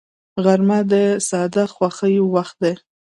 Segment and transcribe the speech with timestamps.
[0.43, 0.93] غرمه د
[1.29, 2.73] ساده خوښیو وخت دی